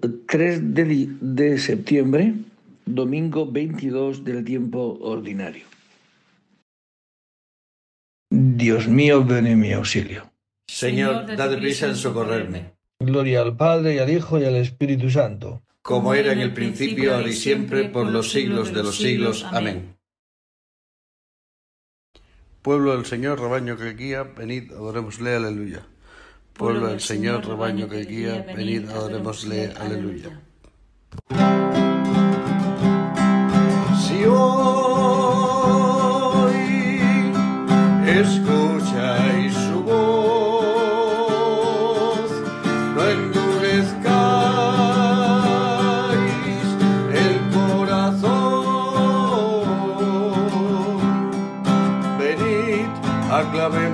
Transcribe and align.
3 0.00 0.74
de, 0.74 1.08
de 1.20 1.58
septiembre, 1.58 2.34
domingo 2.84 3.50
22 3.50 4.24
del 4.24 4.44
tiempo 4.44 4.98
ordinario. 5.00 5.64
Dios 8.30 8.88
mío, 8.88 9.24
ven 9.24 9.46
en 9.46 9.60
mi 9.60 9.72
auxilio. 9.72 10.30
Señor, 10.68 11.36
dad 11.36 11.58
prisa 11.58 11.86
en 11.86 11.96
socorrerme, 11.96 12.72
Gloria 12.98 13.42
al 13.42 13.56
Padre 13.56 13.94
y 13.94 13.98
al 13.98 14.10
Hijo 14.10 14.40
y 14.40 14.44
al 14.44 14.56
Espíritu 14.56 15.10
Santo. 15.10 15.62
como 15.82 16.14
era 16.14 16.32
en 16.32 16.40
el 16.40 16.52
principio, 16.52 17.14
ahora 17.14 17.28
y 17.28 17.32
siempre, 17.32 17.88
por 17.88 18.06
los 18.10 18.32
siglos 18.32 18.72
de 18.74 18.82
los 18.82 18.96
siglos. 18.96 19.44
Amén. 19.44 19.96
Pueblo 22.62 22.96
del 22.96 23.06
Señor, 23.06 23.38
rebaño 23.38 23.76
que 23.76 23.94
guía, 23.94 24.24
venid, 24.24 24.72
adorémosle, 24.72 25.36
aleluya. 25.36 25.86
Pueblo 26.56 26.88
del 26.88 27.00
Señor, 27.00 27.46
rebaño 27.46 27.88
que 27.88 28.04
guía, 28.06 28.46
venid, 28.56 28.88
adorémosle, 28.88 29.72
aleluya. 29.78 30.30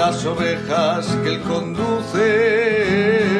las 0.00 0.24
ovejas 0.24 1.14
que 1.22 1.28
Él 1.28 1.40
conduce. 1.42 3.39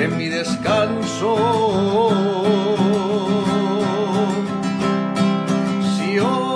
en 0.00 0.16
mi 0.16 0.28
descanso. 0.28 1.36
Si 5.96 6.18
hoy 6.18 6.48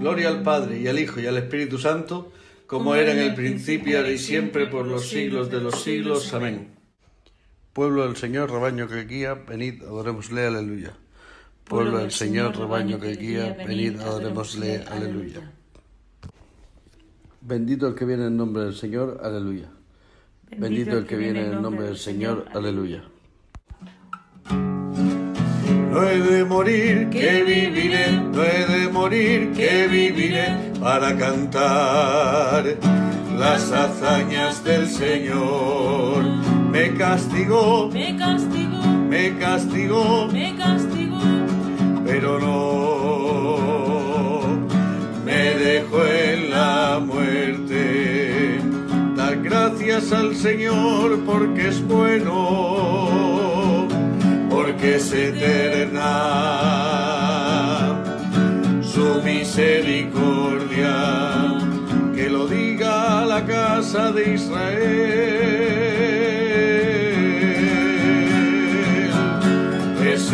Gloria 0.00 0.28
al 0.28 0.42
Padre 0.42 0.80
y 0.80 0.88
al 0.88 0.98
Hijo 0.98 1.20
y 1.20 1.26
al 1.26 1.36
Espíritu 1.36 1.78
Santo, 1.78 2.32
como 2.66 2.94
era 2.94 3.12
en 3.12 3.18
el 3.18 3.34
principio, 3.34 3.98
ahora 3.98 4.10
y 4.10 4.18
siempre, 4.18 4.66
por 4.66 4.86
los 4.86 5.08
siglos 5.08 5.50
de 5.50 5.60
los 5.60 5.82
siglos. 5.82 6.32
Amén. 6.34 6.74
Pueblo 7.72 8.06
del 8.06 8.16
Señor, 8.16 8.50
rebaño 8.50 8.88
que 8.88 9.04
guía, 9.04 9.34
venid, 9.34 9.82
adorémosle, 9.82 10.46
aleluya. 10.46 10.94
Pueblo 11.64 11.98
del 11.98 12.10
Señor, 12.10 12.56
rebaño 12.56 12.98
que 12.98 13.16
guía, 13.16 13.56
venid, 13.66 14.00
adorémosle, 14.00 14.84
aleluya. 14.88 15.52
Bendito 17.40 17.86
el 17.88 17.94
que 17.94 18.04
viene 18.04 18.26
en 18.26 18.36
nombre 18.36 18.64
del 18.64 18.74
Señor, 18.74 19.20
aleluya. 19.22 19.68
Bendito 20.56 20.98
el 20.98 21.06
que 21.06 21.16
viene 21.16 21.46
en 21.46 21.62
nombre 21.62 21.86
del 21.86 21.96
Señor, 21.96 22.46
aleluya. 22.54 23.04
No 24.50 26.02
he 26.02 26.18
de 26.18 26.44
morir, 26.44 27.08
que 27.10 27.42
viviré, 27.42 28.12
no 28.12 28.42
he 28.42 28.66
de 28.66 28.88
morir, 28.88 29.52
que 29.52 29.86
viviré 29.86 30.65
para 30.86 31.10
cantar 31.16 32.64
las 33.36 33.72
hazañas 33.72 34.62
del 34.62 34.88
Señor. 34.88 36.22
Me 36.70 36.94
castigó, 36.94 37.90
Me 37.92 38.16
castigó, 38.16 38.86
me 39.08 39.36
castigó, 39.36 40.28
me 40.32 40.56
castigó, 40.56 41.18
pero 42.04 42.38
no 42.38 44.42
me 45.24 45.56
dejó 45.56 46.06
en 46.06 46.50
la 46.50 47.00
muerte. 47.04 48.60
Dar 49.16 49.42
gracias 49.42 50.12
al 50.12 50.36
Señor 50.36 51.18
porque 51.26 51.66
es 51.66 51.84
bueno, 51.84 53.88
porque 54.48 54.98
es 54.98 55.12
eterna 55.12 57.05
de 63.96 64.34
Israel. 64.34 64.76
Es 70.04 70.30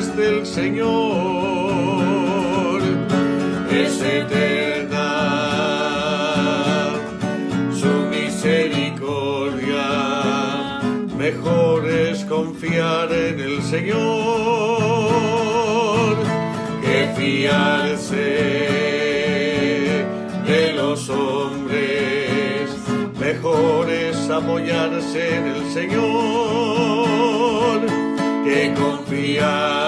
es 0.00 0.16
del 0.16 0.46
Señor, 0.46 0.90
es 3.70 4.00
eterna 4.00 5.08
su 7.80 7.92
misericordia, 8.08 9.88
mejor 11.18 11.86
es 11.86 12.24
confiar 12.24 13.12
en 13.12 13.40
el 13.40 13.62
Señor 13.62 13.98
que 16.82 17.12
fiarse 17.18 18.28
de 20.46 20.72
los 20.76 21.10
hombres, 21.10 22.70
mejor 23.18 23.90
es 23.90 24.30
apoyarse 24.30 25.36
en 25.36 25.46
el 25.46 25.70
Señor 25.70 27.20
que 28.44 28.74
confiar 28.74 29.79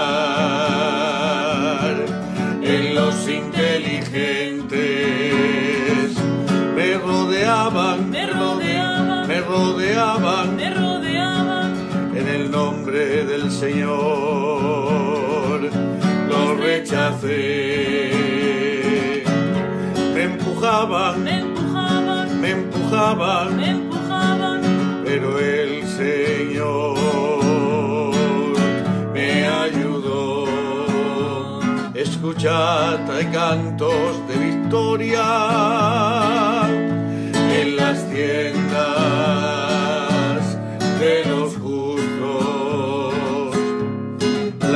Señor. 13.62 15.60
Lo 16.28 16.40
rechacé. 16.56 18.10
Me 20.14 20.22
empujaban, 20.24 21.22
me 21.22 21.38
empujaban, 21.38 22.40
me 22.40 22.50
empujaban, 22.50 23.56
me 23.56 23.70
empujaban, 23.70 24.62
pero 25.04 25.38
el 25.38 25.86
Señor 25.86 26.98
me 29.14 29.46
ayudó. 29.46 30.46
Escuchad, 31.94 33.08
hay 33.12 33.26
cantos 33.26 34.26
de 34.26 34.36
victoria 34.38 35.22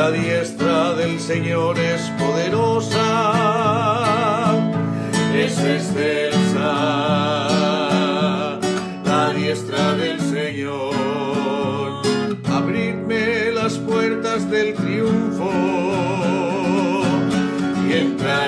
La 0.07 0.13
diestra 0.13 0.95
del 0.95 1.19
Señor 1.19 1.77
es 1.81 2.01
poderosa, 2.17 3.03
es 5.35 5.59
excelsa. 5.59 6.75
La 9.05 9.33
diestra 9.35 9.97
del 9.97 10.21
Señor, 10.21 12.03
abridme 12.45 13.51
las 13.53 13.79
puertas 13.79 14.49
del 14.49 14.75
triunfo 14.75 15.51
y 17.89 17.93
entraré 17.95 18.47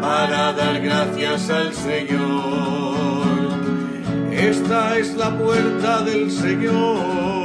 para 0.00 0.52
dar 0.52 0.80
gracias 0.80 1.50
al 1.50 1.74
Señor. 1.74 3.02
Esta 4.30 4.96
es 4.96 5.16
la 5.16 5.36
puerta 5.36 6.02
del 6.02 6.30
Señor, 6.30 7.41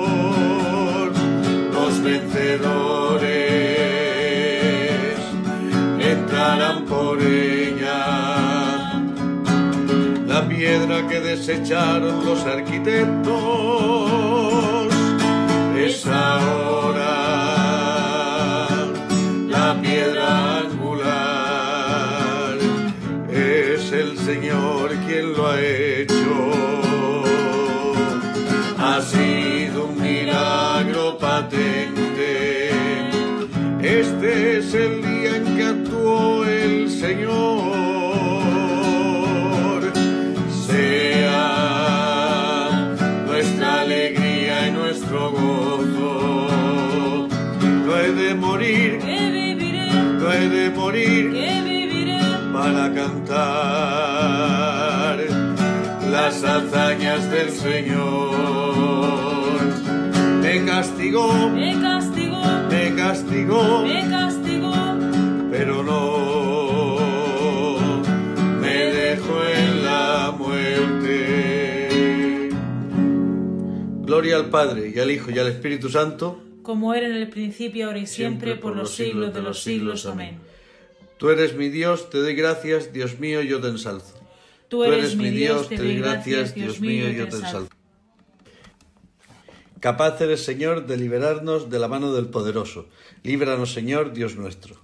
los 1.87 2.03
vencedores 2.03 3.31
entrarán 5.99 6.85
por 6.85 7.21
ella. 7.21 8.03
La 10.27 10.45
piedra 10.49 11.07
que 11.07 11.21
desecharon 11.21 12.25
los 12.25 12.45
arquitectos 12.45 13.33
es 15.77 16.05
ahora 16.07 17.05
la 19.47 19.81
piedra 19.81 20.59
angular. 20.59 22.57
Es 23.31 23.93
el 23.93 24.17
Señor 24.17 24.93
quien 25.05 25.33
lo 25.33 25.47
ha 25.47 25.61
hecho. 25.61 26.86
Señor. 36.99 38.17
Sea 40.65 41.37
nuestra 43.27 43.81
alegría 43.81 44.67
y 44.67 44.71
nuestro 44.71 45.31
gozo. 45.31 47.27
No 47.85 47.95
he 47.97 48.11
de 48.11 48.33
morir, 48.33 48.97
que 48.99 49.31
viviré, 49.31 49.91
no 49.93 50.33
he 50.33 50.49
de 50.49 50.69
morir 50.71 51.31
que 51.33 51.61
viviré, 51.61 52.19
para 52.51 52.91
cantar 52.93 53.97
las 56.11 56.43
hazañas 56.43 57.29
del 57.29 57.51
Señor. 57.51 58.77
Me 60.41 60.65
castigó, 60.65 61.49
me 61.49 61.79
castigó, 61.79 62.41
me 62.71 62.95
castigó, 62.95 63.83
me 63.83 64.09
castigó, 64.09 64.26
Gloria 74.17 74.37
al 74.37 74.49
Padre 74.49 74.91
y 74.95 74.97
al 74.97 75.11
Hijo 75.11 75.29
y 75.29 75.37
al 75.37 75.45
Espíritu 75.45 75.89
Santo. 75.89 76.41
como 76.63 76.95
era 76.95 77.05
en 77.05 77.13
el 77.13 77.29
principio, 77.29 77.85
ahora 77.85 77.99
y 77.99 78.07
siempre, 78.07 78.55
por 78.55 78.75
los 78.75 78.95
siglos 78.95 79.31
de 79.31 79.43
los 79.43 79.61
siglos. 79.61 80.07
Amén. 80.07 80.39
Tú 81.17 81.29
eres 81.29 81.55
mi 81.55 81.69
Dios, 81.69 82.09
te 82.09 82.17
doy 82.17 82.33
gracias, 82.33 82.91
Dios 82.91 83.19
mío, 83.19 83.43
yo 83.43 83.61
te 83.61 83.67
ensalzo. 83.67 84.15
Tú 84.69 84.83
eres 84.83 85.15
mi 85.15 85.29
Dios, 85.29 85.69
te 85.69 85.77
doy 85.77 85.99
gracias, 85.99 86.55
Dios 86.55 86.79
mío, 86.79 87.09
yo 87.11 87.27
te 87.27 87.35
ensalzo. 87.35 87.69
Capaz 89.79 90.19
eres, 90.19 90.43
Señor, 90.43 90.87
de 90.87 90.97
liberarnos 90.97 91.69
de 91.69 91.77
la 91.77 91.87
mano 91.87 92.11
del 92.11 92.25
poderoso. 92.25 92.89
Líbranos, 93.21 93.71
Señor, 93.71 94.13
Dios 94.13 94.35
nuestro. 94.35 94.77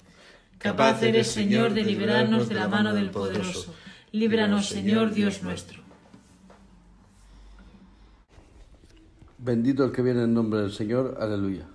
Capaz 0.60 1.02
eres, 1.02 1.26
Señor, 1.26 1.74
de 1.74 1.84
librarnos 1.84 2.50
de 2.50 2.54
la 2.54 2.68
mano 2.68 2.94
del 2.94 3.10
poderoso. 3.10 3.74
Líbranos, 4.12 4.68
Señor, 4.68 5.12
Dios 5.12 5.42
nuestro. 5.42 5.83
Bendito 9.44 9.84
el 9.84 9.92
que 9.92 10.02
viene 10.02 10.24
en 10.24 10.34
nombre 10.34 10.62
del 10.62 10.72
Señor, 10.72 11.18
aleluya. 11.20 11.66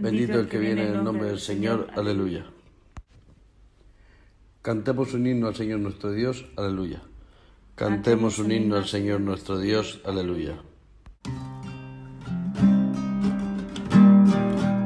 Bendito 0.00 0.40
el 0.40 0.48
que 0.48 0.56
viene 0.56 0.88
en 0.88 1.04
nombre 1.04 1.28
del 1.28 1.38
Señor, 1.38 1.88
aleluya. 1.94 2.46
Cantemos 4.62 5.12
un 5.12 5.26
himno 5.26 5.48
al 5.48 5.54
Señor 5.54 5.80
nuestro 5.80 6.12
Dios, 6.12 6.46
aleluya. 6.56 7.02
Cantemos 7.74 8.38
un 8.38 8.52
himno 8.52 8.76
al 8.76 8.86
Señor 8.86 9.20
nuestro 9.20 9.58
Dios, 9.58 10.00
aleluya. 10.06 10.62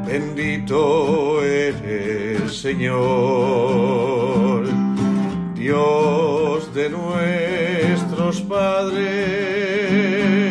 Bendito 0.04 1.44
eres, 1.44 2.52
Señor, 2.52 2.98
Dios 5.54 6.74
de 6.74 6.90
nuestros 6.90 8.40
padres. 8.40 10.41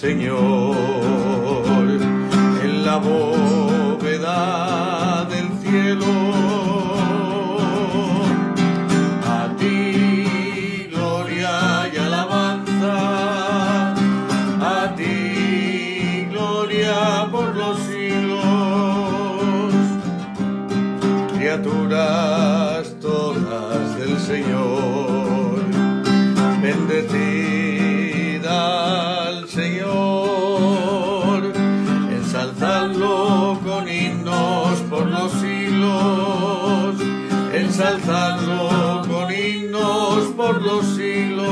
Señor, 0.00 0.74
en 2.62 2.84
la 2.86 2.96
ensalzadlo 37.94 39.02
con 39.06 39.32
himnos 39.34 40.32
por 40.34 40.62
los 40.62 40.86
siglos. 40.86 41.50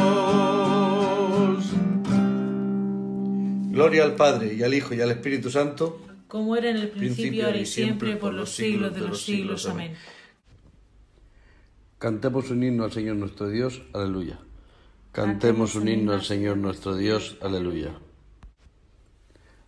Gloria 3.70 4.04
al 4.04 4.14
Padre 4.16 4.54
y 4.54 4.62
al 4.62 4.74
Hijo 4.74 4.94
y 4.94 5.00
al 5.00 5.10
Espíritu 5.10 5.50
Santo. 5.50 6.00
como 6.28 6.56
era 6.56 6.70
en 6.70 6.76
el 6.76 6.88
principio, 6.90 7.46
ahora 7.46 7.58
y 7.58 7.66
siempre, 7.66 8.16
por 8.16 8.34
los 8.34 8.50
siglos 8.50 8.94
de 8.94 9.00
los 9.00 9.22
siglos. 9.22 9.66
Amén. 9.66 9.94
Cantemos 11.98 12.50
un 12.50 12.62
himno 12.62 12.84
al 12.84 12.92
Señor 12.92 13.16
nuestro 13.16 13.48
Dios, 13.48 13.82
aleluya. 13.94 14.38
Cantemos 15.12 15.74
un 15.74 15.88
himno 15.88 16.12
al 16.12 16.22
Señor 16.22 16.58
nuestro 16.58 16.94
Dios, 16.94 17.38
aleluya. 17.40 17.92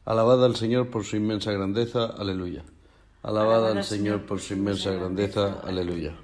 Alabad 0.05 0.45
al 0.45 0.55
Señor 0.55 0.91
por 0.91 1.05
su 1.05 1.17
inmensa 1.17 1.51
grandeza, 1.53 2.05
aleluya. 2.07 2.63
Alabad 3.23 3.71
al 3.71 3.85
Señor 3.85 4.27
por 4.27 4.41
su 4.41 4.55
inmensa 4.55 4.93
grandeza. 4.93 5.61
Aleluya, 5.65 6.15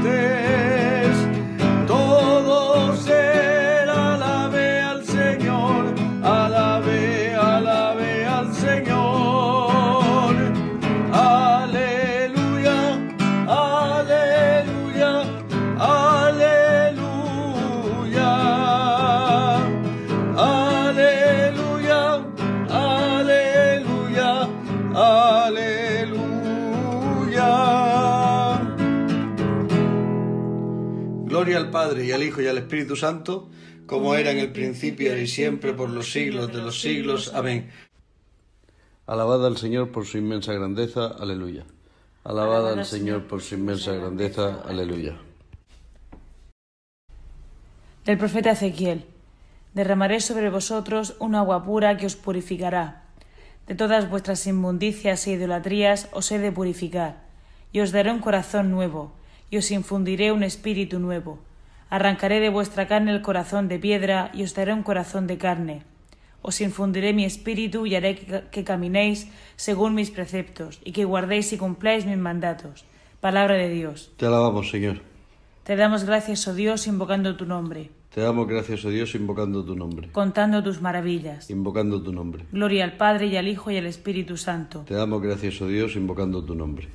vibrantes. 0.00 0.37
Padre 31.88 32.04
y 32.04 32.12
al 32.12 32.22
Hijo 32.22 32.42
y 32.42 32.46
al 32.46 32.58
Espíritu 32.58 32.96
Santo, 32.96 33.48
como 33.86 34.14
era 34.14 34.30
en 34.30 34.36
el 34.36 34.52
principio 34.52 35.16
y 35.16 35.26
siempre 35.26 35.72
por 35.72 35.88
los 35.88 36.12
siglos 36.12 36.52
de 36.52 36.60
los 36.60 36.82
siglos. 36.82 37.32
Amén. 37.34 37.70
Alabad 39.06 39.46
al 39.46 39.56
Señor 39.56 39.90
por 39.90 40.04
su 40.04 40.18
inmensa 40.18 40.52
grandeza, 40.52 41.06
aleluya. 41.06 41.64
Alabad 42.24 42.74
al 42.74 42.84
Señor 42.84 43.26
por 43.26 43.40
su 43.40 43.54
inmensa 43.54 43.92
grandeza, 43.92 44.60
aleluya. 44.66 45.16
Del 48.04 48.18
profeta 48.18 48.50
Ezequiel. 48.50 49.06
Derramaré 49.72 50.20
sobre 50.20 50.50
vosotros 50.50 51.16
un 51.20 51.34
agua 51.34 51.64
pura 51.64 51.96
que 51.96 52.04
os 52.04 52.16
purificará. 52.16 53.04
De 53.66 53.74
todas 53.74 54.10
vuestras 54.10 54.46
inmundicias 54.46 55.26
e 55.26 55.32
idolatrías 55.32 56.10
os 56.12 56.30
he 56.32 56.38
de 56.38 56.52
purificar, 56.52 57.24
y 57.72 57.80
os 57.80 57.92
daré 57.92 58.12
un 58.12 58.20
corazón 58.20 58.70
nuevo, 58.70 59.12
y 59.48 59.56
os 59.56 59.70
infundiré 59.70 60.32
un 60.32 60.42
espíritu 60.42 60.98
nuevo. 60.98 61.47
Arrancaré 61.90 62.40
de 62.40 62.50
vuestra 62.50 62.86
carne 62.86 63.12
el 63.12 63.22
corazón 63.22 63.68
de 63.68 63.78
piedra, 63.78 64.30
y 64.34 64.42
os 64.42 64.54
daré 64.54 64.72
un 64.72 64.82
corazón 64.82 65.26
de 65.26 65.38
carne. 65.38 65.82
Os 66.42 66.60
infundiré 66.60 67.12
mi 67.12 67.24
espíritu 67.24 67.86
y 67.86 67.94
haré 67.96 68.14
que, 68.16 68.44
que 68.50 68.64
caminéis 68.64 69.28
según 69.56 69.94
mis 69.94 70.10
preceptos, 70.10 70.80
y 70.84 70.92
que 70.92 71.04
guardéis 71.04 71.52
y 71.52 71.58
cumpláis 71.58 72.06
mis 72.06 72.18
mandatos. 72.18 72.84
Palabra 73.20 73.54
de 73.54 73.70
Dios. 73.70 74.12
Te 74.16 74.26
alabamos, 74.26 74.70
Señor. 74.70 75.00
Te 75.64 75.76
damos 75.76 76.04
gracias, 76.04 76.46
oh 76.46 76.54
Dios, 76.54 76.86
invocando 76.86 77.36
tu 77.36 77.44
nombre, 77.44 77.90
Te 78.14 78.22
damos 78.22 78.46
gracias, 78.48 78.84
oh 78.86 78.90
Dios, 78.90 79.14
invocando 79.14 79.62
tu 79.64 79.74
nombre. 79.76 80.08
contando 80.12 80.62
tus 80.62 80.80
maravillas. 80.80 81.50
Invocando 81.50 82.02
tu 82.02 82.10
nombre. 82.12 82.46
Gloria 82.52 82.84
al 82.84 82.96
Padre 82.96 83.26
y 83.26 83.36
al 83.36 83.48
Hijo 83.48 83.70
y 83.70 83.76
al 83.76 83.84
Espíritu 83.86 84.36
Santo. 84.38 84.84
Te 84.86 84.94
damos 84.94 85.20
gracias, 85.20 85.60
oh 85.60 85.66
Dios, 85.66 85.94
invocando 85.96 86.42
tu 86.44 86.54
nombre. 86.54 86.88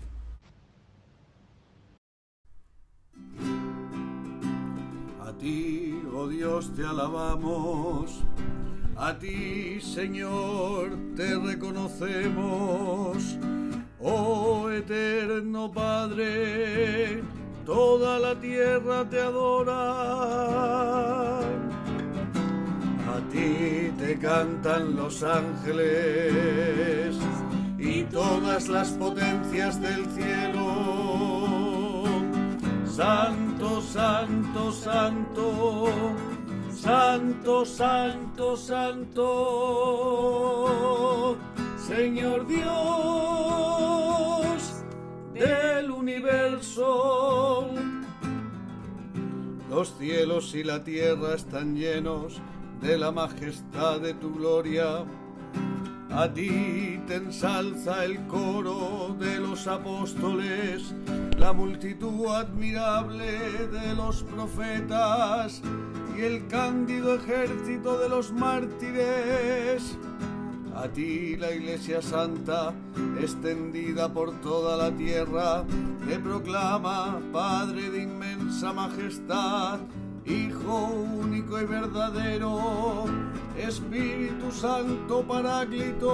Dios, 6.28 6.72
te 6.76 6.86
alabamos. 6.86 8.24
A 8.96 9.18
ti, 9.18 9.82
Señor, 9.82 10.92
te 11.16 11.36
reconocemos. 11.38 13.38
Oh 14.00 14.70
eterno 14.70 15.72
Padre, 15.72 17.24
toda 17.66 18.20
la 18.20 18.40
tierra 18.40 19.10
te 19.10 19.20
adora. 19.20 21.40
A 21.40 23.20
ti 23.32 23.92
te 23.98 24.20
cantan 24.20 24.96
los 24.96 25.24
ángeles 25.24 27.16
y 27.78 28.04
todas 28.04 28.68
las 28.68 28.92
potencias 28.92 29.82
del 29.82 30.06
cielo. 30.08 31.24
Santo, 33.64 33.82
santo, 33.82 34.72
santo, 34.74 35.88
santo, 36.70 37.66
santo, 37.66 38.58
santo, 38.58 39.24
Señor 41.78 42.46
Dios 42.46 42.64
del 45.34 45.92
universo. 45.92 47.70
Los 49.70 49.98
cielos 49.98 50.54
y 50.56 50.66
la 50.66 50.84
tierra 50.84 51.36
están 51.36 51.78
llenos 51.78 52.42
de 52.82 52.98
la 52.98 53.14
majestad 53.14 54.02
de 54.02 54.14
tu 54.14 54.34
gloria. 54.34 55.06
A 56.12 56.28
ti 56.34 57.00
te 57.08 57.16
ensalza 57.16 58.04
el 58.04 58.28
coro 58.28 59.16
de 59.18 59.40
los 59.40 59.68
apóstoles, 59.68 60.94
la 61.44 61.52
multitud 61.52 62.26
admirable 62.28 63.68
de 63.68 63.94
los 63.96 64.24
profetas 64.24 65.62
y 66.18 66.22
el 66.22 66.48
cándido 66.48 67.16
ejército 67.16 67.98
de 67.98 68.08
los 68.08 68.32
mártires. 68.32 69.98
A 70.74 70.88
ti 70.88 71.36
la 71.36 71.52
Iglesia 71.52 72.02
Santa, 72.02 72.74
extendida 73.20 74.08
por 74.08 74.40
toda 74.40 74.78
la 74.78 74.96
tierra, 74.96 75.66
te 76.08 76.18
proclama 76.18 77.20
Padre 77.34 77.90
de 77.90 78.04
inmensa 78.04 78.72
majestad, 78.72 79.82
Hijo 80.26 80.86
único 81.26 81.60
y 81.60 81.66
verdadero, 81.66 83.04
Espíritu 83.58 84.50
Santo 84.50 85.24
Paráclito. 85.28 86.14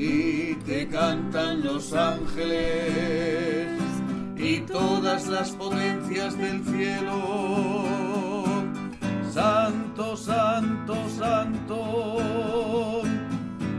Ti 0.00 0.56
te 0.64 0.88
cantan 0.88 1.62
los 1.62 1.92
ángeles 1.92 3.78
y 4.34 4.60
todas 4.60 5.28
las 5.28 5.50
potencias 5.50 6.38
del 6.38 6.64
cielo. 6.64 7.84
Santo, 9.30 10.16
santo, 10.16 10.94
santo, 11.10 13.02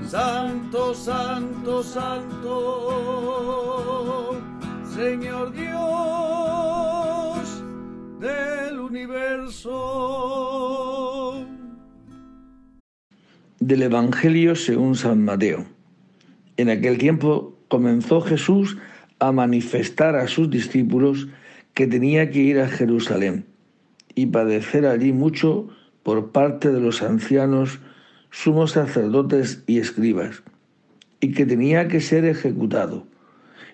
santo, 0.07 0.93
santo, 0.93 1.83
santo, 1.83 2.51
Señor 4.93 5.51
Dios 5.53 5.73
del 8.19 8.79
universo. 8.79 9.73
Del 13.59 13.81
Evangelio 13.81 14.55
según 14.55 14.93
San 14.95 15.25
Mateo. 15.25 15.80
En 16.57 16.69
aquel 16.69 16.97
tiempo 16.97 17.57
comenzó 17.67 18.21
Jesús 18.21 18.77
a 19.19 19.31
manifestar 19.31 20.15
a 20.15 20.27
sus 20.27 20.49
discípulos 20.49 21.27
que 21.73 21.87
tenía 21.87 22.31
que 22.31 22.39
ir 22.39 22.59
a 22.59 22.67
Jerusalén 22.67 23.45
y 24.15 24.27
padecer 24.27 24.85
allí 24.85 25.13
mucho 25.13 25.69
por 26.03 26.31
parte 26.31 26.71
de 26.71 26.81
los 26.81 27.01
ancianos, 27.01 27.79
sumos 28.29 28.71
sacerdotes 28.71 29.63
y 29.67 29.79
escribas, 29.79 30.43
y 31.19 31.31
que 31.33 31.45
tenía 31.45 31.87
que 31.87 32.01
ser 32.01 32.25
ejecutado 32.25 33.05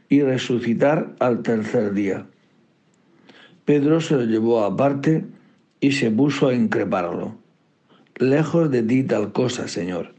y 0.10 0.22
resucitar 0.22 1.16
al 1.20 1.42
tercer 1.42 1.94
día. 1.94 2.28
Pedro 3.66 4.00
se 4.00 4.16
lo 4.16 4.24
llevó 4.26 4.64
aparte 4.64 5.26
y 5.80 5.94
se 5.94 6.12
puso 6.12 6.48
a 6.48 6.54
increparlo. 6.54 7.36
Lejos 8.16 8.72
de 8.72 8.84
ti 8.84 9.04
tal 9.04 9.32
cosa, 9.32 9.68
Señor. 9.68 10.14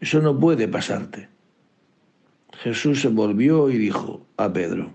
Eso 0.00 0.20
no 0.20 0.38
puede 0.38 0.68
pasarte. 0.68 1.28
Jesús 2.62 3.00
se 3.00 3.08
volvió 3.08 3.70
y 3.70 3.78
dijo 3.78 4.26
a 4.36 4.52
Pedro, 4.52 4.92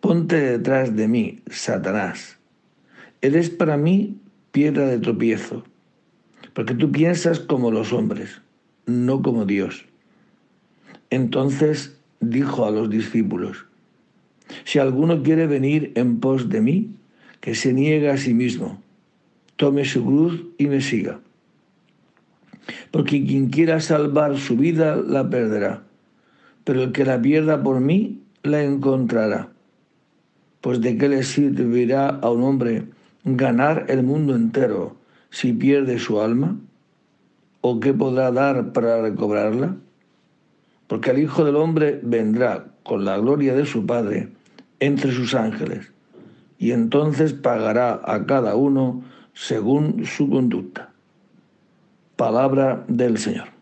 Ponte 0.00 0.36
detrás 0.36 0.94
de 0.96 1.08
mí, 1.08 1.40
Satanás 1.50 2.38
Eres 3.20 3.50
para 3.50 3.76
mí 3.76 4.16
piedra 4.52 4.86
de 4.86 4.98
tropiezo, 4.98 5.64
porque 6.54 6.74
tú 6.74 6.92
piensas 6.92 7.40
como 7.40 7.72
los 7.72 7.92
hombres, 7.92 8.40
no 8.86 9.22
como 9.22 9.44
Dios. 9.44 9.86
Entonces 11.10 11.98
dijo 12.20 12.64
a 12.64 12.70
los 12.70 12.88
discípulos, 12.88 13.66
si 14.64 14.78
alguno 14.78 15.22
quiere 15.22 15.46
venir 15.46 15.92
en 15.96 16.20
pos 16.20 16.48
de 16.48 16.60
mí, 16.60 16.94
que 17.40 17.54
se 17.54 17.72
niegue 17.72 18.08
a 18.08 18.16
sí 18.16 18.34
mismo, 18.34 18.80
tome 19.56 19.84
su 19.84 20.04
cruz 20.04 20.44
y 20.58 20.66
me 20.66 20.80
siga. 20.80 21.20
Porque 22.92 23.24
quien 23.24 23.48
quiera 23.48 23.80
salvar 23.80 24.38
su 24.38 24.56
vida 24.56 24.96
la 24.96 25.28
perderá, 25.28 25.87
pero 26.68 26.82
el 26.82 26.92
que 26.92 27.06
la 27.06 27.18
pierda 27.18 27.62
por 27.62 27.80
mí 27.80 28.20
la 28.42 28.62
encontrará. 28.62 29.48
Pues 30.60 30.82
de 30.82 30.98
qué 30.98 31.08
le 31.08 31.22
servirá 31.22 32.10
a 32.10 32.28
un 32.28 32.42
hombre 32.42 32.84
ganar 33.24 33.86
el 33.88 34.02
mundo 34.02 34.36
entero 34.36 34.94
si 35.30 35.54
pierde 35.54 35.98
su 35.98 36.20
alma? 36.20 36.58
¿O 37.62 37.80
qué 37.80 37.94
podrá 37.94 38.32
dar 38.32 38.74
para 38.74 39.00
recobrarla? 39.00 39.76
Porque 40.88 41.12
el 41.12 41.20
Hijo 41.20 41.42
del 41.42 41.56
Hombre 41.56 42.00
vendrá 42.02 42.66
con 42.82 43.06
la 43.06 43.16
gloria 43.16 43.54
de 43.54 43.64
su 43.64 43.86
Padre 43.86 44.28
entre 44.78 45.10
sus 45.12 45.34
ángeles, 45.34 45.90
y 46.58 46.72
entonces 46.72 47.32
pagará 47.32 47.98
a 48.04 48.26
cada 48.26 48.56
uno 48.56 49.02
según 49.32 50.04
su 50.04 50.28
conducta. 50.28 50.90
Palabra 52.16 52.84
del 52.88 53.16
Señor. 53.16 53.57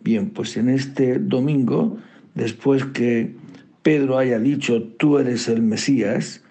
Bien, 0.00 0.30
pues 0.30 0.56
en 0.56 0.68
este 0.68 1.18
domingo, 1.18 1.98
después 2.34 2.84
que 2.84 3.34
Pedro 3.82 4.18
haya 4.18 4.38
dicho, 4.38 4.82
tú 4.82 5.18
eres 5.18 5.48
el 5.48 5.62
Mesías, 5.62 6.42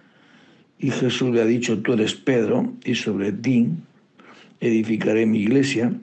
y 0.79 0.91
Jesús 0.91 1.31
le 1.31 1.41
ha 1.41 1.45
dicho, 1.45 1.79
tú 1.79 1.93
eres 1.93 2.13
Pedro, 2.13 2.73
y 2.83 2.95
sobre 2.95 3.31
ti 3.31 3.69
edificaré 4.59 5.25
mi 5.25 5.39
iglesia. 5.39 5.93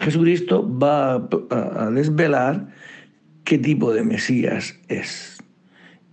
Jesucristo 0.00 0.68
va 0.78 1.14
a, 1.14 1.90
desvelar 1.90 2.68
qué 3.44 3.58
tipo 3.58 3.92
de 3.92 4.04
Mesías 4.04 4.78
es. 4.88 5.38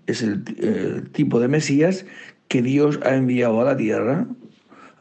Es 0.06 0.22
el, 0.22 1.10
tipo 1.12 1.40
de 1.40 1.48
Mesías 1.48 2.06
que 2.48 2.62
Dios 2.62 3.00
ha 3.04 3.16
enviado 3.16 3.62
a 3.62 3.66
la 3.66 3.78
tierra, 3.78 4.28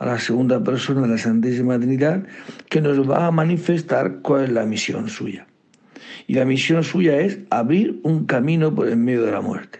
a 0.03 0.07
la 0.07 0.19
segunda 0.19 0.65
persona 0.65 1.03
de 1.03 1.09
la 1.09 1.17
Santísima 1.17 1.79
Trinidad, 1.79 2.25
que 2.69 2.81
nos 2.81 3.09
va 3.09 3.29
a 3.29 3.31
manifestar 3.31 4.19
cuál 4.21 4.43
es 4.45 4.51
la 4.51 4.67
misión 4.67 5.09
suya. 5.09 5.47
Y 6.27 6.35
la 6.35 6.45
misión 6.45 6.83
suya 6.83 7.21
es 7.21 7.39
abrir 7.51 8.01
un 8.03 8.27
camino 8.27 8.75
por 8.75 8.89
en 8.89 9.05
medio 9.05 9.23
de 9.23 9.31
la 9.31 9.41
muerte. 9.41 9.79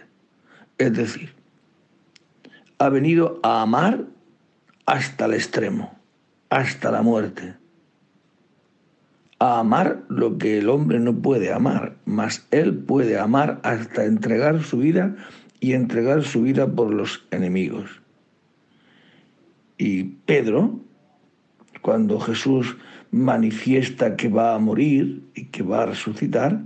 Es 0.77 0.93
decir, 0.93 1.33
ha 2.77 2.87
venido 2.87 3.41
a 3.43 3.63
amar 3.63 4.05
hasta 4.85 5.25
el 5.25 5.33
extremo, 5.33 5.93
hasta 6.49 6.89
la 6.89 7.01
muerte. 7.01 7.55
A 9.39 9.59
amar 9.59 10.03
lo 10.07 10.37
que 10.37 10.57
el 10.59 10.69
hombre 10.69 11.01
no 11.01 11.13
puede 11.17 11.51
amar, 11.51 11.97
mas 12.05 12.47
él 12.51 12.77
puede 12.77 13.19
amar 13.19 13.59
hasta 13.63 14.05
entregar 14.05 14.63
su 14.63 14.77
vida 14.77 15.17
y 15.59 15.73
entregar 15.73 16.23
su 16.23 16.43
vida 16.43 16.65
por 16.65 16.93
los 16.93 17.25
enemigos. 17.31 18.02
Y 19.77 20.03
Pedro, 20.03 20.79
cuando 21.81 22.19
Jesús 22.19 22.75
manifiesta 23.11 24.15
que 24.15 24.29
va 24.29 24.55
a 24.55 24.59
morir 24.59 25.23
y 25.35 25.45
que 25.45 25.63
va 25.63 25.83
a 25.83 25.85
resucitar, 25.87 26.63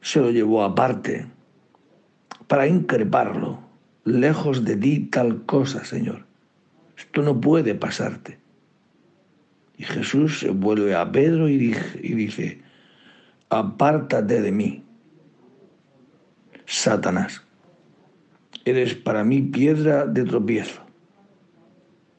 se 0.00 0.20
lo 0.20 0.30
llevó 0.30 0.64
aparte 0.64 1.26
para 2.48 2.66
increparlo 2.66 3.60
lejos 4.04 4.64
de 4.64 4.76
ti 4.76 5.08
tal 5.10 5.44
cosa, 5.46 5.84
Señor. 5.84 6.26
Esto 6.96 7.22
no 7.22 7.40
puede 7.40 7.74
pasarte. 7.74 8.38
Y 9.76 9.84
Jesús 9.84 10.40
se 10.40 10.50
vuelve 10.50 10.94
a 10.94 11.10
Pedro 11.10 11.48
y 11.48 11.56
dice, 11.56 12.60
apártate 13.48 14.40
de 14.40 14.52
mí, 14.52 14.84
Satanás. 16.66 17.42
Eres 18.64 18.94
para 18.94 19.24
mí 19.24 19.42
piedra 19.42 20.06
de 20.06 20.24
tropiezo. 20.24 20.81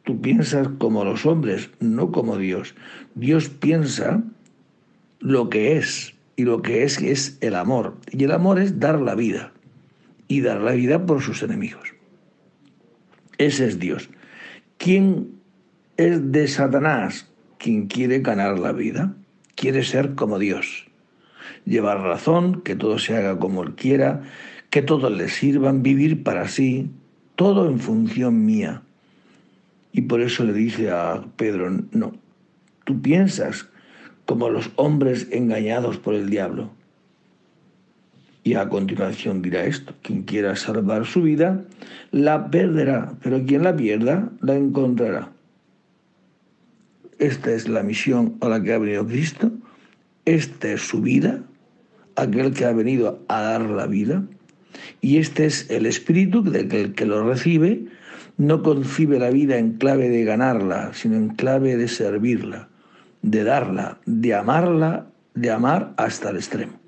Tú 0.04 0.20
piensas 0.20 0.68
como 0.80 1.06
los 1.06 1.26
hombres, 1.26 1.70
no 1.80 2.12
como 2.12 2.38
Dios. 2.38 2.76
Dios 3.16 3.50
piensa 3.50 4.22
lo 5.20 5.50
que 5.50 5.78
es, 5.78 6.14
y 6.36 6.44
lo 6.44 6.62
que 6.62 6.84
es 6.84 7.02
es 7.02 7.38
el 7.42 7.56
amor. 7.56 7.96
Y 8.12 8.24
el 8.24 8.32
amor 8.32 8.60
es 8.60 8.80
dar 8.80 9.00
la 9.00 9.16
vida, 9.16 9.54
y 10.28 10.42
dar 10.42 10.62
la 10.62 10.74
vida 10.74 11.06
por 11.06 11.22
sus 11.22 11.42
enemigos. 11.42 11.94
Ese 13.38 13.66
es 13.66 13.80
Dios. 13.80 14.10
¿Quién 14.78 15.32
es 15.98 16.32
de 16.32 16.48
Satanás? 16.48 17.30
Quien 17.58 17.88
quiere 17.88 18.20
ganar 18.20 18.60
la 18.60 18.74
vida, 18.74 19.16
quiere 19.56 19.84
ser 19.84 20.16
como 20.16 20.38
Dios, 20.38 20.88
llevar 21.66 22.02
razón, 22.02 22.62
que 22.62 22.76
todo 22.76 23.00
se 23.00 23.16
haga 23.16 23.40
como 23.40 23.64
Él 23.64 23.76
quiera, 23.76 24.24
que 24.70 24.82
todos 24.82 25.12
le 25.12 25.30
sirvan, 25.30 25.82
vivir 25.82 26.24
para 26.24 26.48
sí, 26.48 26.92
todo 27.36 27.70
en 27.70 27.80
función 27.80 28.46
mía. 28.46 28.83
Y 29.94 30.02
por 30.02 30.22
eso 30.22 30.44
le 30.44 30.54
dice 30.54 30.90
a 30.90 31.24
Pedro, 31.38 31.70
no, 31.92 32.14
tú 32.84 33.02
piensas 33.02 33.70
como 34.26 34.50
los 34.50 34.72
hombres 34.76 35.28
engañados 35.32 35.98
por 35.98 36.16
el 36.16 36.30
diablo. 36.30 36.72
Y 38.44 38.56
a 38.56 38.68
continuación 38.68 39.42
dirá 39.42 39.64
esto, 39.66 39.94
quien 40.02 40.24
quiera 40.24 40.56
salvar 40.56 41.06
su 41.06 41.22
vida, 41.22 41.64
la 42.12 42.50
perderá, 42.50 43.14
pero 43.22 43.46
quien 43.46 43.64
la 43.64 43.76
pierda, 43.76 44.32
la 44.42 44.56
encontrará. 44.56 45.32
Esta 47.20 47.52
es 47.52 47.70
la 47.70 47.84
misión 47.84 48.36
a 48.42 48.50
la 48.50 48.62
que 48.62 48.74
ha 48.74 48.80
venido 48.80 49.08
Cristo, 49.08 49.52
esta 50.26 50.72
es 50.72 50.82
su 50.82 51.02
vida, 51.02 51.44
aquel 52.16 52.54
que 52.54 52.66
ha 52.66 52.74
venido 52.74 53.24
a 53.28 53.42
dar 53.42 53.62
la 53.62 53.86
vida, 53.86 54.24
y 55.02 55.18
este 55.18 55.46
es 55.46 55.70
el 55.70 55.86
espíritu 55.86 56.44
de 56.44 56.68
que 56.68 56.94
que 56.94 57.06
lo 57.06 57.30
recibe 57.30 57.86
no 58.38 58.64
concibe 58.64 59.20
la 59.20 59.30
vida 59.30 59.58
en 59.58 59.74
clave 59.78 60.10
de 60.10 60.24
ganarla, 60.24 60.94
sino 60.94 61.16
en 61.16 61.30
clave 61.30 61.78
de 61.78 61.88
servirla, 61.88 62.70
de 63.22 63.44
darla, 63.44 64.00
de 64.06 64.34
amarla, 64.34 65.08
de 65.34 65.52
amar 65.52 65.94
hasta 65.98 66.30
el 66.30 66.38
extremo. 66.38 66.80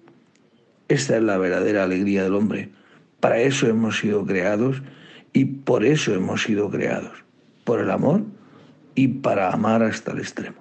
Esta 0.87 1.17
es 1.17 1.23
la 1.23 1.37
verdadera 1.37 1.83
alegría 1.83 2.23
del 2.23 2.35
hombre. 2.35 2.69
Para 3.19 3.39
eso 3.39 3.67
hemos 3.67 3.99
sido 3.99 4.25
creados 4.25 4.81
y 5.33 5.45
por 5.45 5.83
eso 5.83 6.13
hemos 6.13 6.43
sido 6.43 6.69
creados, 6.69 7.23
por 7.63 7.79
el 7.79 7.89
amor 7.89 8.23
y 8.93 9.07
para 9.07 9.51
amar 9.51 9.83
hasta 9.83 10.11
el 10.11 10.19
extremo. 10.19 10.57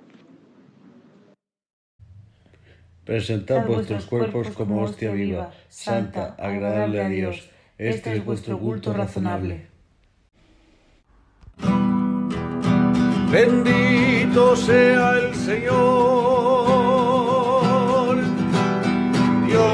Presentad 3.04 3.66
vuestros 3.66 4.06
cuerpos 4.06 4.48
como 4.50 4.80
hostia 4.80 5.12
viva, 5.12 5.52
santa, 5.68 6.34
agradable 6.38 7.02
a 7.02 7.08
Dios. 7.08 7.50
Este 7.76 8.16
es 8.16 8.24
vuestro 8.24 8.58
culto 8.58 8.94
razonable. 8.94 9.73
Bendito 13.34 14.54
sea 14.54 15.18
el 15.18 15.34
Señor, 15.34 15.74
Dios 19.46 19.64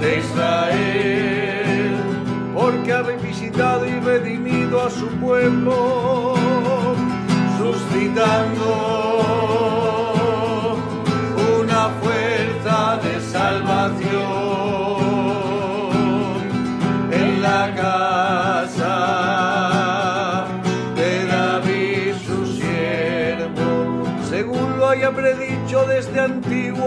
de 0.00 0.18
Israel, 0.18 1.96
porque 2.54 2.92
ha 2.92 3.02
revisitado 3.02 3.86
y 3.86 4.00
redimido 4.00 4.82
a 4.82 4.90
su 4.90 5.06
pueblo, 5.20 5.97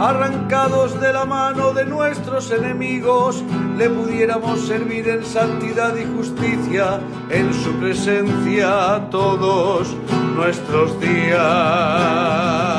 arrancados 0.00 1.00
de 1.00 1.12
la 1.12 1.24
mano 1.24 1.72
de 1.72 1.84
nuestros 1.84 2.50
enemigos, 2.50 3.42
le 3.76 3.88
pudiéramos 3.90 4.66
servir 4.66 5.08
en 5.08 5.24
santidad 5.24 5.94
y 5.96 6.04
justicia 6.16 7.00
en 7.30 7.52
su 7.54 7.72
presencia 7.74 9.08
todos 9.10 9.96
nuestros 10.36 11.00
días. 11.00 12.73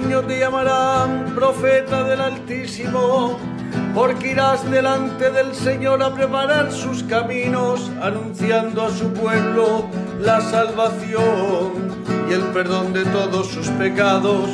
Y 0.00 0.02
a 0.02 0.06
ti 0.06 0.08
niño 0.08 0.22
te 0.22 0.38
llamarán 0.38 1.34
profeta 1.34 2.04
del 2.04 2.20
Altísimo, 2.20 3.38
porque 3.94 4.30
irás 4.30 4.68
delante 4.70 5.30
del 5.30 5.54
Señor 5.54 6.02
a 6.02 6.14
preparar 6.14 6.72
sus 6.72 7.02
caminos, 7.02 7.90
anunciando 8.00 8.86
a 8.86 8.90
su 8.90 9.12
pueblo 9.12 9.86
la 10.20 10.40
salvación 10.40 12.02
y 12.28 12.32
el 12.32 12.42
perdón 12.52 12.92
de 12.92 13.04
todos 13.04 13.48
sus 13.48 13.68
pecados, 13.68 14.50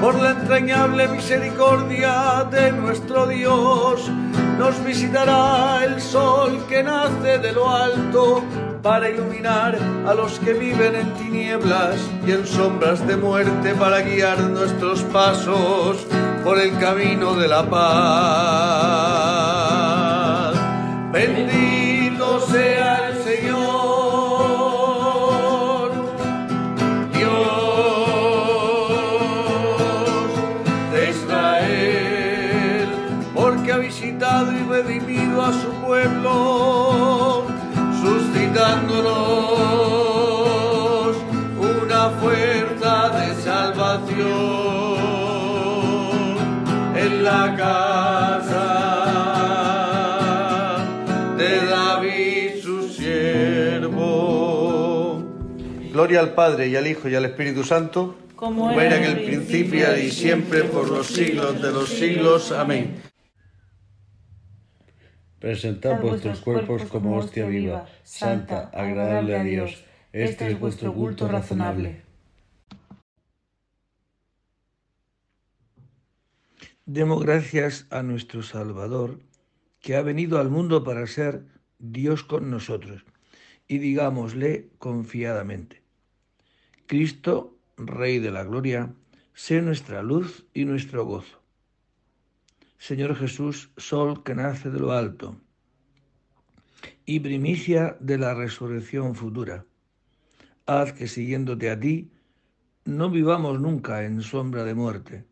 por 0.00 0.20
la 0.20 0.30
entrañable 0.30 1.08
misericordia 1.08 2.46
de 2.50 2.72
nuestro 2.72 3.26
Dios. 3.26 4.10
Nos 4.62 4.78
visitará 4.84 5.84
el 5.84 6.00
sol 6.00 6.64
que 6.68 6.84
nace 6.84 7.38
de 7.38 7.50
lo 7.50 7.68
alto 7.68 8.44
para 8.80 9.10
iluminar 9.10 9.76
a 10.06 10.14
los 10.14 10.38
que 10.38 10.52
viven 10.52 10.94
en 10.94 11.12
tinieblas 11.14 11.96
y 12.24 12.30
en 12.30 12.46
sombras 12.46 13.04
de 13.08 13.16
muerte, 13.16 13.74
para 13.74 14.02
guiar 14.02 14.38
nuestros 14.38 15.00
pasos 15.16 16.06
por 16.44 16.60
el 16.60 16.78
camino 16.78 17.34
de 17.34 17.48
la 17.48 17.68
paz. 17.68 17.82
Bendito 21.12 21.81
Al 56.16 56.34
Padre 56.34 56.68
y 56.68 56.76
al 56.76 56.86
Hijo 56.86 57.08
y 57.08 57.14
al 57.14 57.24
Espíritu 57.24 57.64
Santo, 57.64 58.16
como 58.36 58.70
era 58.72 58.96
en 58.96 59.04
el 59.04 59.24
principio 59.24 59.96
y 59.96 60.10
siempre, 60.10 60.64
por 60.64 60.90
los 60.90 61.06
siglos 61.06 61.60
de 61.62 61.70
los 61.70 61.88
siglos. 61.88 62.52
Amén. 62.52 62.96
Presentad 65.38 66.00
vuestros 66.00 66.40
cuerpos 66.40 66.82
como 66.84 67.16
hostia 67.16 67.46
viva, 67.46 67.86
santa, 68.04 68.70
agradable 68.72 69.36
a 69.36 69.42
Dios. 69.42 69.84
Este, 70.12 70.24
este 70.30 70.50
es 70.52 70.60
vuestro 70.60 70.94
culto 70.94 71.26
razonable. 71.26 72.02
Demos 76.84 77.22
gracias 77.22 77.86
a 77.90 78.02
nuestro 78.02 78.42
Salvador, 78.42 79.20
que 79.80 79.96
ha 79.96 80.02
venido 80.02 80.38
al 80.38 80.50
mundo 80.50 80.84
para 80.84 81.06
ser 81.06 81.44
Dios 81.78 82.22
con 82.22 82.50
nosotros, 82.50 83.04
y 83.66 83.78
digámosle 83.78 84.70
confiadamente. 84.78 85.81
Cristo, 86.92 87.56
Rey 87.78 88.18
de 88.18 88.30
la 88.30 88.44
Gloria, 88.44 88.92
sé 89.32 89.62
nuestra 89.62 90.02
luz 90.02 90.44
y 90.52 90.66
nuestro 90.66 91.06
gozo. 91.06 91.40
Señor 92.76 93.16
Jesús, 93.16 93.70
sol 93.78 94.22
que 94.22 94.34
nace 94.34 94.68
de 94.68 94.78
lo 94.78 94.92
alto 94.92 95.40
y 97.06 97.20
primicia 97.20 97.96
de 97.98 98.18
la 98.18 98.34
resurrección 98.34 99.14
futura, 99.14 99.64
haz 100.66 100.92
que 100.92 101.08
siguiéndote 101.08 101.70
a 101.70 101.80
ti, 101.80 102.10
no 102.84 103.08
vivamos 103.08 103.58
nunca 103.58 104.04
en 104.04 104.20
sombra 104.20 104.62
de 104.64 104.74
muerte, 104.74 105.24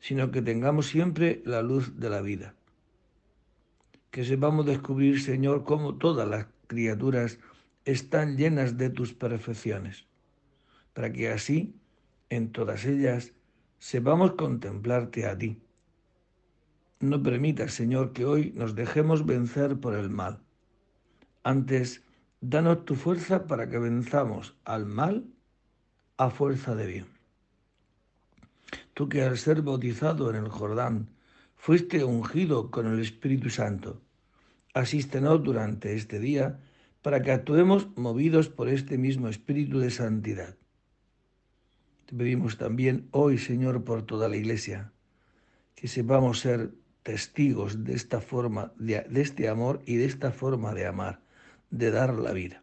sino 0.00 0.32
que 0.32 0.42
tengamos 0.42 0.88
siempre 0.88 1.40
la 1.44 1.62
luz 1.62 2.00
de 2.00 2.10
la 2.10 2.20
vida. 2.20 2.56
Que 4.10 4.24
sepamos 4.24 4.66
descubrir, 4.66 5.22
Señor, 5.22 5.62
cómo 5.62 5.94
todas 5.94 6.26
las 6.28 6.48
criaturas 6.66 7.38
están 7.84 8.36
llenas 8.36 8.76
de 8.76 8.90
tus 8.90 9.14
perfecciones, 9.14 10.04
para 10.96 11.12
que 11.12 11.28
así, 11.28 11.76
en 12.30 12.50
todas 12.50 12.86
ellas, 12.86 13.34
sepamos 13.78 14.32
contemplarte 14.32 15.26
a 15.26 15.36
ti. 15.36 15.60
No 17.00 17.22
permitas, 17.22 17.74
Señor, 17.74 18.14
que 18.14 18.24
hoy 18.24 18.52
nos 18.56 18.74
dejemos 18.74 19.26
vencer 19.26 19.78
por 19.78 19.92
el 19.94 20.08
mal. 20.08 20.40
Antes, 21.44 22.02
danos 22.40 22.86
tu 22.86 22.94
fuerza 22.94 23.46
para 23.46 23.68
que 23.68 23.78
venzamos 23.78 24.56
al 24.64 24.86
mal 24.86 25.26
a 26.16 26.30
fuerza 26.30 26.74
de 26.74 26.86
bien 26.86 27.16
tú 28.96 29.10
que 29.10 29.22
al 29.22 29.36
ser 29.36 29.60
bautizado 29.60 30.30
en 30.30 30.36
el 30.36 30.48
Jordán 30.48 31.10
fuiste 31.54 32.02
ungido 32.02 32.70
con 32.70 32.86
el 32.86 32.98
Espíritu 32.98 33.50
Santo, 33.50 34.00
asístenos 34.72 35.42
durante 35.42 35.94
este 35.94 36.18
día 36.18 36.60
para 37.02 37.20
que 37.20 37.30
actuemos 37.30 37.88
movidos 37.96 38.48
por 38.48 38.70
este 38.70 38.96
mismo 38.96 39.28
Espíritu 39.28 39.80
de 39.80 39.90
santidad. 39.90 40.56
Te 42.06 42.14
pedimos 42.14 42.56
también 42.56 43.08
hoy, 43.10 43.36
Señor, 43.36 43.82
por 43.82 44.02
toda 44.02 44.28
la 44.28 44.36
Iglesia, 44.36 44.92
que 45.74 45.88
sepamos 45.88 46.38
ser 46.38 46.70
testigos 47.02 47.84
de 47.84 47.94
esta 47.94 48.20
forma, 48.20 48.72
de, 48.76 49.00
de 49.08 49.20
este 49.20 49.48
amor 49.48 49.82
y 49.86 49.96
de 49.96 50.04
esta 50.04 50.30
forma 50.30 50.72
de 50.72 50.86
amar, 50.86 51.20
de 51.70 51.90
dar 51.90 52.14
la 52.14 52.32
vida, 52.32 52.62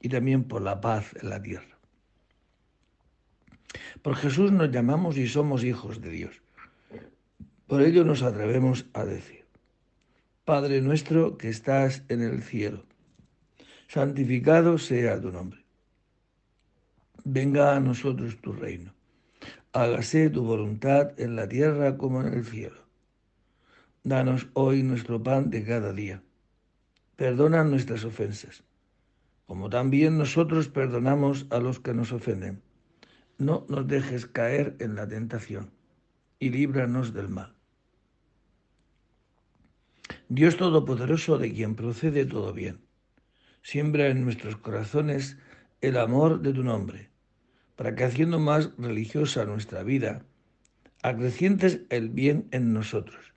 y 0.00 0.08
también 0.08 0.44
por 0.44 0.62
la 0.62 0.80
paz 0.80 1.14
en 1.20 1.28
la 1.28 1.42
tierra. 1.42 1.78
Por 4.02 4.16
Jesús 4.16 4.50
nos 4.50 4.70
llamamos 4.70 5.18
y 5.18 5.28
somos 5.28 5.62
hijos 5.62 6.00
de 6.00 6.10
Dios. 6.10 6.42
Por 7.66 7.82
ello 7.82 8.02
nos 8.04 8.22
atrevemos 8.22 8.86
a 8.94 9.04
decir, 9.04 9.44
Padre 10.46 10.80
nuestro 10.80 11.36
que 11.36 11.50
estás 11.50 12.02
en 12.08 12.22
el 12.22 12.42
cielo, 12.42 12.84
santificado 13.88 14.78
sea 14.78 15.20
tu 15.20 15.30
nombre. 15.30 15.59
Venga 17.24 17.76
a 17.76 17.80
nosotros 17.80 18.40
tu 18.40 18.52
reino. 18.52 18.92
Hágase 19.72 20.30
tu 20.30 20.44
voluntad 20.44 21.18
en 21.18 21.36
la 21.36 21.48
tierra 21.48 21.96
como 21.96 22.20
en 22.22 22.32
el 22.32 22.44
cielo. 22.44 22.80
Danos 24.02 24.48
hoy 24.54 24.82
nuestro 24.82 25.22
pan 25.22 25.50
de 25.50 25.64
cada 25.64 25.92
día. 25.92 26.22
Perdona 27.16 27.64
nuestras 27.64 28.04
ofensas, 28.04 28.64
como 29.46 29.68
también 29.68 30.18
nosotros 30.18 30.68
perdonamos 30.68 31.46
a 31.50 31.58
los 31.58 31.80
que 31.80 31.94
nos 31.94 32.12
ofenden 32.12 32.62
no 33.40 33.64
nos 33.68 33.88
dejes 33.88 34.26
caer 34.26 34.76
en 34.80 34.94
la 34.94 35.08
tentación 35.08 35.70
y 36.38 36.50
líbranos 36.50 37.14
del 37.14 37.30
mal. 37.30 37.54
Dios 40.28 40.56
Todopoderoso, 40.58 41.38
de 41.38 41.52
quien 41.52 41.74
procede 41.74 42.26
todo 42.26 42.52
bien, 42.52 42.80
siembra 43.62 44.08
en 44.08 44.24
nuestros 44.24 44.56
corazones 44.56 45.38
el 45.80 45.96
amor 45.96 46.40
de 46.42 46.52
tu 46.52 46.62
nombre, 46.62 47.10
para 47.76 47.94
que 47.94 48.04
haciendo 48.04 48.38
más 48.38 48.70
religiosa 48.76 49.44
nuestra 49.44 49.82
vida, 49.82 50.24
acrecientes 51.02 51.80
el 51.88 52.10
bien 52.10 52.48
en 52.50 52.72
nosotros 52.72 53.32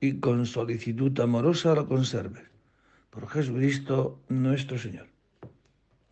y 0.00 0.20
con 0.20 0.46
solicitud 0.46 1.18
amorosa 1.20 1.74
lo 1.74 1.86
conserves. 1.86 2.44
Por 3.10 3.28
Jesucristo 3.28 4.22
nuestro 4.28 4.78
Señor. 4.78 5.08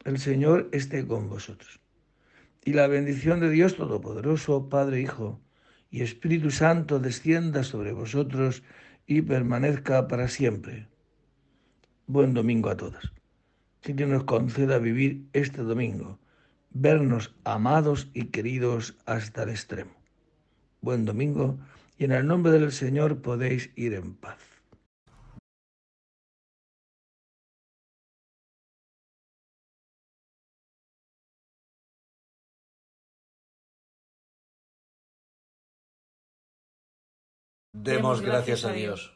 El 0.04 0.18
Señor 0.18 0.68
esté 0.72 1.06
con 1.06 1.28
vosotros 1.28 1.80
y 2.64 2.72
la 2.72 2.88
bendición 2.88 3.40
de 3.40 3.48
Dios 3.48 3.76
Todopoderoso, 3.76 4.68
Padre, 4.68 5.00
Hijo 5.00 5.40
y 5.90 6.02
Espíritu 6.02 6.50
Santo 6.50 6.98
descienda 6.98 7.62
sobre 7.62 7.92
vosotros 7.92 8.62
y 9.06 9.22
permanezca 9.22 10.08
para 10.08 10.28
siempre. 10.28 10.88
Buen 12.06 12.34
domingo 12.34 12.68
a 12.68 12.76
todos. 12.76 13.12
Dios 13.86 14.08
nos 14.08 14.24
conceda 14.24 14.78
vivir 14.78 15.28
este 15.32 15.62
domingo, 15.62 16.18
vernos 16.70 17.34
amados 17.44 18.08
y 18.14 18.26
queridos 18.26 18.96
hasta 19.06 19.44
el 19.44 19.50
extremo. 19.50 19.92
Buen 20.80 21.04
domingo 21.04 21.58
y 21.96 22.04
en 22.04 22.12
el 22.12 22.26
nombre 22.26 22.52
del 22.52 22.72
Señor 22.72 23.22
podéis 23.22 23.70
ir 23.76 23.94
en 23.94 24.14
paz. 24.16 24.38
Demos 37.72 38.20
gracias 38.20 38.64
a 38.64 38.72
Dios. 38.72 39.15